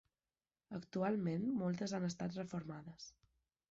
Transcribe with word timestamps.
Actualment 0.77 1.47
moltes 1.61 1.97
han 2.01 2.11
estat 2.11 2.43
reformades. 2.43 3.11